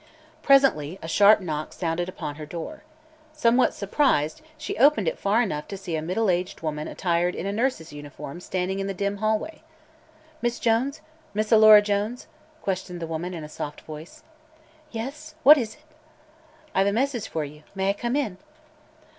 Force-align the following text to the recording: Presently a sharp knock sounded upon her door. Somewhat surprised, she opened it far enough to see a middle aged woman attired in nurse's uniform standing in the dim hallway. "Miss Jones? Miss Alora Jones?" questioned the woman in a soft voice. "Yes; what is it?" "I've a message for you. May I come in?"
Presently 0.41 0.97
a 1.03 1.07
sharp 1.07 1.41
knock 1.41 1.73
sounded 1.73 2.09
upon 2.09 2.37
her 2.37 2.45
door. 2.47 2.81
Somewhat 3.33 3.71
surprised, 3.75 4.41
she 4.57 4.75
opened 4.79 5.07
it 5.07 5.19
far 5.19 5.43
enough 5.43 5.67
to 5.67 5.77
see 5.77 5.95
a 5.95 6.01
middle 6.01 6.27
aged 6.31 6.61
woman 6.61 6.87
attired 6.87 7.35
in 7.35 7.55
nurse's 7.55 7.93
uniform 7.93 8.39
standing 8.41 8.79
in 8.79 8.87
the 8.87 8.95
dim 8.95 9.17
hallway. 9.17 9.61
"Miss 10.41 10.57
Jones? 10.59 11.01
Miss 11.35 11.51
Alora 11.51 11.83
Jones?" 11.83 12.25
questioned 12.63 12.99
the 12.99 13.05
woman 13.05 13.35
in 13.35 13.43
a 13.43 13.47
soft 13.47 13.81
voice. 13.81 14.23
"Yes; 14.89 15.35
what 15.43 15.55
is 15.59 15.75
it?" 15.75 15.83
"I've 16.73 16.87
a 16.87 16.91
message 16.91 17.27
for 17.27 17.45
you. 17.45 17.61
May 17.75 17.91
I 17.91 17.93
come 17.93 18.15
in?" 18.15 18.39